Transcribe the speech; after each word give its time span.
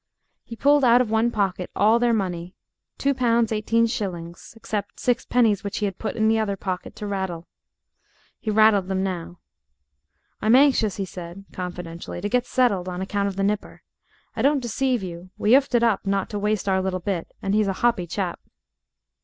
He 0.43 0.55
pulled 0.55 0.83
out 0.83 0.99
of 0.99 1.11
one 1.11 1.29
pocket 1.29 1.69
all 1.75 1.99
their 1.99 2.11
money 2.11 2.55
two 2.97 3.13
pounds 3.13 3.51
eighteen 3.51 3.85
shillings 3.85 4.55
except 4.57 4.99
six 4.99 5.25
pennies 5.25 5.63
which 5.63 5.77
he 5.77 5.85
had 5.85 5.99
put 5.99 6.15
in 6.15 6.27
the 6.27 6.39
other 6.39 6.57
pocket 6.57 6.95
to 6.95 7.05
rattle. 7.05 7.47
He 8.39 8.49
rattled 8.49 8.87
them 8.87 9.03
now. 9.03 9.37
"I'm 10.41 10.55
anxious," 10.55 10.95
he 10.95 11.05
said, 11.05 11.45
confidentially, 11.53 12.19
"to 12.19 12.29
get 12.29 12.47
settled 12.47 12.89
on 12.89 12.99
account 12.99 13.27
of 13.27 13.35
the 13.35 13.43
nipper. 13.43 13.83
I 14.35 14.41
don't 14.41 14.59
deceive 14.59 15.03
you; 15.03 15.29
we 15.37 15.51
'oofed 15.51 15.75
it 15.75 15.83
up, 15.83 16.07
not 16.07 16.31
to 16.31 16.39
waste 16.39 16.67
our 16.67 16.81
little 16.81 16.99
bit, 16.99 17.31
and 17.39 17.53
he's 17.53 17.67
a 17.67 17.73
hoppy 17.83 18.07
chap." 18.07 18.39